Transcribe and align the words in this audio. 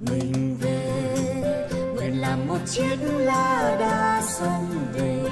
mình 0.00 0.56
về 0.60 1.68
nguyện 1.94 2.20
làm 2.20 2.46
một 2.48 2.58
chiếc 2.66 2.96
lá 3.02 3.76
đa 3.80 4.22
sông 4.22 4.66
về 4.92 5.22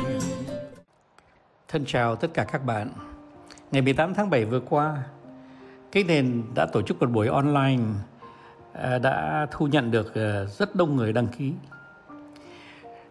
Thân 1.69 1.85
chào 1.87 2.17
tất 2.17 2.35
cả 2.35 2.45
các 2.45 2.65
bạn. 2.65 2.91
Ngày 3.73 3.83
18 3.83 4.15
tháng 4.15 4.31
7 4.31 4.45
vừa 4.45 4.61
qua, 4.61 5.03
cái 5.93 6.05
nền 6.05 6.43
đã 6.55 6.67
tổ 6.73 6.83
chức 6.83 7.01
một 7.01 7.11
buổi 7.11 7.27
online 7.27 7.83
à, 8.73 8.99
đã 8.99 9.47
thu 9.51 9.67
nhận 9.67 9.91
được 9.91 10.15
à, 10.15 10.45
rất 10.59 10.75
đông 10.75 10.97
người 10.97 11.13
đăng 11.13 11.27
ký. 11.27 11.53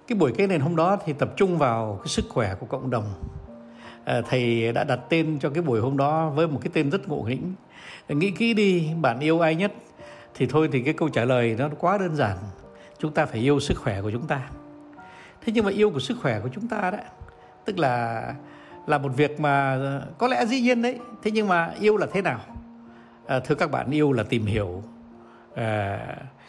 Cái 0.08 0.18
buổi 0.18 0.34
cái 0.38 0.48
nền 0.48 0.62
hôm 0.62 0.76
đó 0.76 0.98
thì 1.06 1.14
tập 1.14 1.30
trung 1.36 1.58
vào 1.58 2.00
cái 2.04 2.08
sức 2.08 2.26
khỏe 2.30 2.56
của 2.60 2.66
cộng 2.66 2.90
đồng. 2.90 3.14
À, 4.06 4.22
thầy 4.30 4.74
đã 4.74 4.84
đặt 4.84 5.00
tên 5.10 5.40
cho 5.42 5.50
cái 5.50 5.64
buổi 5.64 5.80
hôm 5.80 5.98
đó 5.98 6.30
với 6.30 6.48
một 6.48 6.60
cái 6.64 6.72
tên 6.74 6.90
rất 6.92 7.08
ngộ 7.10 7.22
nghĩnh. 7.22 7.54
Nghĩ 8.10 8.32
kỹ 8.32 8.54
đi, 8.54 8.90
bạn 9.02 9.20
yêu 9.20 9.40
ai 9.40 9.56
nhất? 9.56 9.72
Thì 10.36 10.46
thôi 10.46 10.70
thì 10.72 10.82
cái 10.82 10.94
câu 10.94 11.10
trả 11.10 11.26
lời 11.26 11.56
nó 11.60 11.70
quá 11.80 11.98
đơn 11.98 12.16
giản. 12.16 12.38
Chúng 12.98 13.14
ta 13.14 13.26
phải 13.26 13.40
yêu 13.40 13.60
sức 13.60 13.78
khỏe 13.78 14.02
của 14.02 14.12
chúng 14.12 14.28
ta. 14.28 14.42
Thế 15.42 15.54
nhưng 15.54 15.66
mà 15.66 15.72
yêu 15.72 15.90
của 15.90 16.00
sức 16.00 16.18
khỏe 16.22 16.40
của 16.40 16.50
chúng 16.54 16.68
ta 16.68 16.92
đó 16.92 16.98
tức 17.66 17.80
là 17.80 18.34
là 18.88 18.98
một 18.98 19.12
việc 19.16 19.40
mà 19.40 19.80
có 20.18 20.28
lẽ 20.28 20.46
dĩ 20.46 20.62
nhiên 20.62 20.82
đấy 20.82 21.00
thế 21.24 21.32
nhưng 21.32 21.48
mà 21.48 21.74
yêu 21.80 21.98
là 21.98 22.08
thế 22.14 22.22
nào 22.22 22.40
à, 23.28 23.40
thưa 23.40 23.56
các 23.56 23.72
bạn 23.72 23.92
yêu 23.92 24.12
là 24.12 24.24
tìm 24.24 24.46
hiểu 24.46 24.84
à, 25.56 26.00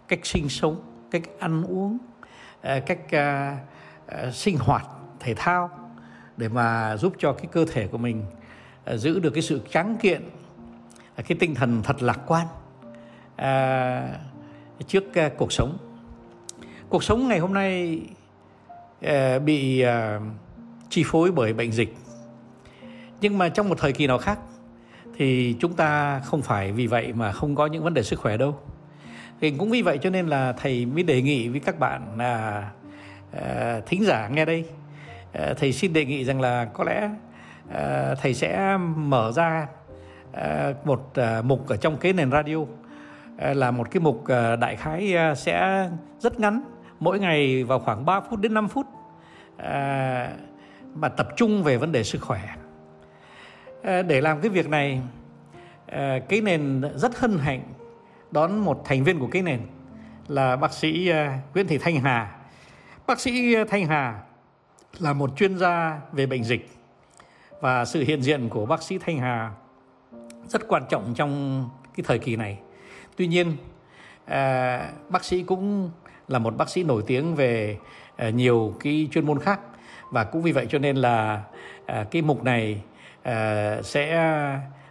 cách 0.09 0.27
sinh 0.27 0.48
sống 0.48 0.77
cách 1.10 1.23
ăn 1.38 1.65
uống 1.65 1.98
à, 2.62 2.80
cách 2.87 3.10
à, 3.10 3.59
à, 4.07 4.30
sinh 4.30 4.57
hoạt 4.59 4.87
thể 5.21 5.34
thao 5.34 5.71
để 6.37 6.48
mà 6.48 6.96
giúp 6.96 7.15
cho 7.18 7.32
cái 7.32 7.46
cơ 7.52 7.65
thể 7.73 7.87
của 7.87 7.98
mình 7.98 8.24
à, 8.84 8.96
giữ 8.96 9.18
được 9.18 9.30
cái 9.30 9.43
sự 9.43 9.60
tráng 9.71 9.96
kiện 9.96 10.23
à, 11.15 11.23
cái 11.29 11.38
tinh 11.41 11.55
thần 11.55 11.82
thật 11.82 12.02
lạc 12.02 12.18
quan 12.27 12.46
à, 13.36 14.18
trước 14.86 15.14
à, 15.14 15.30
cuộc 15.36 15.52
sống. 15.52 15.78
Cuộc 16.88 17.04
sống 17.04 17.28
ngày 17.28 17.38
hôm 17.38 17.54
nay 17.54 18.00
à, 19.02 19.38
bị 19.38 19.80
à, 19.80 20.20
chi 20.90 21.04
phối 21.06 21.32
bởi 21.32 21.52
bệnh 21.52 21.73
dịch. 21.73 21.95
Nhưng 23.20 23.38
mà 23.38 23.48
trong 23.48 23.68
một 23.68 23.78
thời 23.78 23.93
kỳ 23.93 24.06
nào 24.06 24.18
khác 24.18 24.38
thì 25.16 25.56
chúng 25.60 25.74
ta 25.74 26.20
không 26.20 26.43
phải 26.43 26.73
vì 26.73 26.87
vậy 26.87 27.12
mà 27.12 27.32
không 27.32 27.54
có 27.54 27.66
những 27.66 27.84
vấn 27.84 27.95
đề 27.95 28.02
sức 28.02 28.20
khỏe 28.20 28.37
đâu. 28.37 28.59
Thì 29.40 29.50
cũng 29.50 29.71
vì 29.71 29.82
vậy 29.82 29.98
cho 30.02 30.10
nên 30.10 30.26
là 30.26 30.52
thầy 30.52 30.87
mới 30.87 31.02
đề 31.02 31.23
nghị 31.23 31.48
với 31.48 31.60
các 31.60 31.78
bạn 31.78 32.18
là 32.18 32.71
à, 33.32 33.80
thính 33.87 34.04
giả 34.04 34.28
nghe 34.28 34.45
đây. 34.45 34.65
À, 35.32 35.54
thầy 35.56 35.73
xin 35.73 35.93
đề 35.93 36.04
nghị 36.04 36.24
rằng 36.24 36.40
là 36.40 36.65
có 36.65 36.84
lẽ 36.84 37.10
à, 37.74 38.15
thầy 38.23 38.34
sẽ 38.34 38.76
mở 38.96 39.32
ra 39.32 39.66
à, 40.32 40.74
một 40.84 41.10
à, 41.15 41.43
mục 41.43 41.68
ở 41.68 41.76
trong 41.76 41.96
cái 41.96 42.12
nền 42.12 42.30
radio. 42.30 42.59
Ờ, 43.38 43.54
là 43.54 43.70
một 43.70 43.90
cái 43.90 44.01
mục 44.01 44.24
ờ, 44.29 44.56
đại 44.56 44.76
khái 44.76 45.15
ờ, 45.15 45.34
sẽ 45.34 45.88
rất 46.20 46.40
ngắn. 46.40 46.62
Mỗi 47.01 47.18
ngày 47.18 47.65
vào 47.65 47.78
khoảng 47.78 48.04
3 48.04 48.20
phút 48.20 48.40
đến 48.40 48.54
5 48.54 48.68
phút 48.68 48.87
à, 49.56 50.30
mà 50.95 51.09
tập 51.09 51.28
trung 51.37 51.62
về 51.62 51.76
vấn 51.76 51.93
đề 51.93 52.04
sức 52.04 52.23
khỏe. 52.23 52.40
À, 53.82 54.02
để 54.02 54.20
làm 54.20 54.40
cái 54.40 54.51
việc 54.51 54.68
này 54.68 55.01
à, 55.87 56.18
cái 56.28 56.40
nền 56.40 56.82
rất 56.95 57.18
hân 57.18 57.38
hạnh 57.38 57.62
đón 58.30 58.59
một 58.59 58.82
thành 58.84 59.04
viên 59.04 59.18
của 59.18 59.28
cái 59.30 59.43
nền 59.43 59.60
là 60.28 60.56
bác 60.56 60.73
sĩ 60.73 61.12
Nguyễn 61.54 61.66
Thị 61.66 61.78
Thanh 61.78 61.96
Hà. 61.96 62.37
Bác 63.06 63.21
sĩ 63.21 63.54
Thanh 63.65 63.87
Hà 63.87 64.22
là 64.98 65.12
một 65.12 65.31
chuyên 65.37 65.59
gia 65.59 66.00
về 66.12 66.26
bệnh 66.26 66.44
dịch 66.44 66.71
và 67.60 67.84
sự 67.84 68.04
hiện 68.06 68.22
diện 68.22 68.48
của 68.48 68.66
bác 68.66 68.82
sĩ 68.82 68.98
Thanh 68.98 69.19
Hà 69.19 69.50
rất 70.48 70.69
quan 70.69 70.82
trọng 70.88 71.15
trong 71.15 71.65
cái 71.97 72.04
thời 72.06 72.19
kỳ 72.19 72.37
này 72.37 72.59
tuy 73.16 73.26
nhiên 73.26 73.56
à, 74.25 74.91
bác 75.09 75.25
sĩ 75.25 75.42
cũng 75.42 75.91
là 76.28 76.38
một 76.38 76.56
bác 76.56 76.69
sĩ 76.69 76.82
nổi 76.82 77.03
tiếng 77.06 77.34
về 77.34 77.76
à, 78.16 78.31
nhiều 78.31 78.75
cái 78.81 79.09
chuyên 79.12 79.26
môn 79.26 79.38
khác. 79.38 79.60
Và 80.10 80.25
cũng 80.25 80.42
vì 80.42 80.53
vậy 80.53 80.66
cho 80.69 80.78
nên 80.78 80.97
là 80.97 81.42
à, 81.87 82.04
cái 82.10 82.22
mục 82.22 82.44
này 82.44 82.82
à, 83.22 83.82
sẽ 83.82 84.32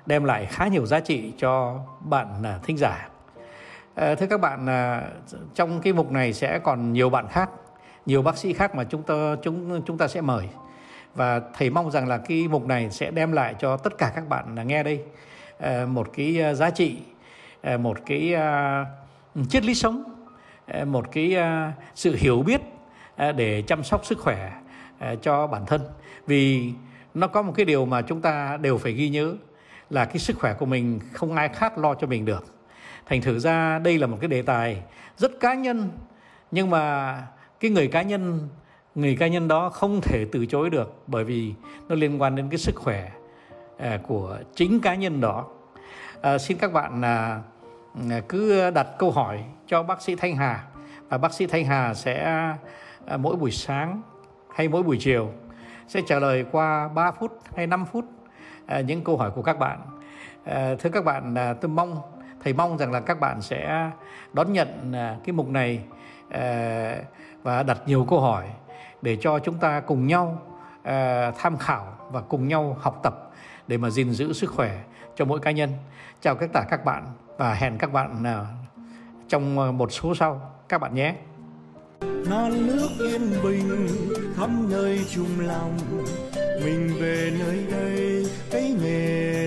đem 0.05 0.23
lại 0.23 0.45
khá 0.45 0.67
nhiều 0.67 0.85
giá 0.85 0.99
trị 0.99 1.31
cho 1.37 1.79
bạn 1.99 2.43
à, 2.43 2.59
thính 2.63 2.77
giả. 2.77 3.09
À, 3.95 4.15
thưa 4.15 4.27
các 4.27 4.41
bạn 4.41 4.69
à, 4.69 5.01
trong 5.55 5.81
cái 5.81 5.93
mục 5.93 6.11
này 6.11 6.33
sẽ 6.33 6.59
còn 6.59 6.93
nhiều 6.93 7.09
bạn 7.09 7.27
khác 7.27 7.49
nhiều 8.05 8.21
bác 8.21 8.37
sĩ 8.37 8.53
khác 8.53 8.75
mà 8.75 8.83
chúng 8.83 9.03
ta 9.03 9.35
chúng 9.43 9.81
chúng 9.85 9.97
ta 9.97 10.07
sẽ 10.07 10.21
mời. 10.21 10.49
Và 11.15 11.41
thầy 11.53 11.69
mong 11.69 11.91
rằng 11.91 12.07
là 12.07 12.17
cái 12.17 12.47
mục 12.47 12.65
này 12.65 12.91
sẽ 12.91 13.11
đem 13.11 13.31
lại 13.31 13.55
cho 13.59 13.77
tất 13.77 13.97
cả 13.97 14.11
các 14.15 14.29
bạn 14.29 14.67
nghe 14.67 14.83
đây 14.83 15.03
à, 15.59 15.85
một 15.85 16.07
cái 16.13 16.41
à, 16.41 16.53
giá 16.53 16.69
trị 16.69 16.97
Ờ, 17.65 17.77
một 17.77 17.97
cái 18.05 18.33
ờ, 18.33 18.85
triết 19.49 19.65
lý 19.65 19.75
sống 19.75 20.03
ờ, 20.67 20.85
một 20.85 21.11
cái 21.11 21.37
sự 21.95 22.15
hiểu 22.15 22.41
biết 22.41 22.61
để 23.35 23.61
chăm 23.67 23.83
sóc 23.83 24.05
sức 24.05 24.19
khỏe 24.19 24.53
cho 25.21 25.47
bản 25.47 25.65
thân. 25.65 25.81
Vì 26.27 26.71
nó 27.13 27.27
có 27.27 27.41
một 27.41 27.53
cái 27.55 27.65
điều 27.65 27.85
mà 27.85 28.01
chúng 28.01 28.21
ta 28.21 28.57
đều 28.57 28.77
phải 28.77 28.91
ghi 28.91 29.09
nhớ 29.09 29.35
là 29.89 30.05
cái 30.05 30.17
sức 30.17 30.37
khỏe 30.39 30.53
của 30.53 30.65
mình 30.65 30.99
không 31.13 31.35
ai 31.35 31.49
khác 31.49 31.77
lo 31.77 31.93
cho 31.93 32.07
mình 32.07 32.25
được. 32.25 32.45
Thành 33.05 33.21
thử 33.21 33.39
ra 33.39 33.79
đây 33.79 33.97
là 33.97 34.07
một 34.07 34.17
cái 34.21 34.27
đề 34.27 34.41
tài 34.41 34.81
rất 35.17 35.31
cá 35.39 35.53
nhân 35.53 35.89
nhưng 36.51 36.69
mà 36.69 37.17
cái 37.59 37.71
người 37.71 37.87
cá 37.87 38.01
nhân 38.01 38.49
người 38.95 39.15
cá 39.15 39.27
nhân 39.27 39.47
đó 39.47 39.69
không 39.69 40.01
thể 40.01 40.25
từ 40.31 40.45
chối 40.45 40.69
được 40.69 41.03
bởi 41.07 41.23
vì 41.23 41.53
nó 41.89 41.95
liên 41.95 42.21
quan 42.21 42.35
đến 42.35 42.49
cái 42.49 42.57
sức 42.57 42.75
khỏe 42.75 43.11
của 44.07 44.37
chính 44.55 44.79
cá 44.79 44.95
nhân 44.95 45.21
đó. 45.21 45.45
À, 46.21 46.37
xin 46.37 46.57
các 46.57 46.73
bạn 46.73 47.01
là 47.01 47.41
Ờ, 47.95 48.21
cứ 48.29 48.69
đặt 48.71 48.87
câu 48.99 49.11
hỏi 49.11 49.43
cho 49.67 49.83
bác 49.83 50.01
sĩ 50.01 50.15
thanh 50.15 50.35
hà 50.35 50.63
và 51.09 51.17
bác 51.17 51.33
sĩ 51.33 51.47
thanh 51.47 51.65
hà 51.65 51.93
sẽ 51.93 52.43
ờ, 53.05 53.17
mỗi 53.17 53.35
buổi 53.35 53.51
sáng 53.51 54.01
hay 54.55 54.67
mỗi 54.67 54.83
buổi 54.83 54.97
chiều 54.99 55.29
sẽ 55.87 56.01
trả 56.07 56.19
lời 56.19 56.45
qua 56.51 56.87
3 56.87 57.11
phút 57.11 57.39
hay 57.55 57.67
5 57.67 57.85
phút 57.85 58.05
ờ, 58.67 58.79
những 58.79 59.03
câu 59.03 59.17
hỏi 59.17 59.31
của 59.31 59.41
các 59.41 59.59
bạn. 59.59 59.79
Thưa 60.79 60.89
các 60.93 61.05
bạn, 61.05 61.35
tôi 61.61 61.69
mong 61.69 62.01
thầy 62.43 62.53
mong 62.53 62.77
rằng 62.77 62.91
là 62.91 62.99
các 62.99 63.19
bạn 63.19 63.41
sẽ 63.41 63.91
đón 64.33 64.53
nhận 64.53 64.93
cái 65.23 65.33
mục 65.33 65.47
này 65.47 65.83
và 67.43 67.63
đặt 67.63 67.81
nhiều 67.85 68.05
câu 68.09 68.21
hỏi 68.21 68.45
để 69.01 69.17
cho 69.21 69.39
chúng 69.39 69.57
ta 69.57 69.79
cùng 69.79 70.07
nhau 70.07 70.41
tham 71.37 71.57
khảo 71.57 71.97
và 72.11 72.21
cùng 72.21 72.47
nhau 72.47 72.77
học 72.81 72.99
tập 73.03 73.31
để 73.67 73.77
mà 73.77 73.89
gìn 73.89 74.11
giữ 74.11 74.33
sức 74.33 74.51
khỏe 74.51 74.79
cho 75.15 75.25
mỗi 75.25 75.39
cá 75.39 75.51
nhân. 75.51 75.69
Chào 76.21 76.35
tất 76.35 76.47
cả 76.53 76.65
các 76.69 76.85
bạn 76.85 77.03
và 77.37 77.53
hẹn 77.53 77.77
các 77.77 77.93
bạn 77.93 78.23
à, 78.23 78.45
trong 79.29 79.59
à, 79.59 79.71
một 79.71 79.91
số 79.91 80.15
sau. 80.15 80.51
Các 80.69 80.77
bạn 80.77 80.95
nhé. 80.95 81.15
Non 82.29 82.67
nước 82.67 82.89
yên 82.99 83.43
bình 83.43 83.87
khắp 84.35 84.49
nơi 84.69 85.05
chung 85.15 85.39
lòng, 85.39 85.77
mình 86.63 86.89
về 86.99 87.31
nơi 87.39 87.65
đây, 87.71 88.25
cái 88.51 88.75
nghề 88.81 89.44